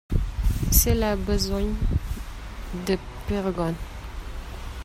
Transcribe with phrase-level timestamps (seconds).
[0.71, 1.75] C'est là besogne
[2.87, 3.75] de purgons.